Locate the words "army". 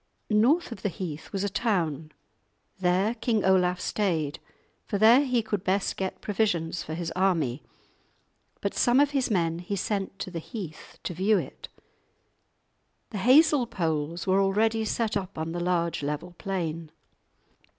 7.15-7.61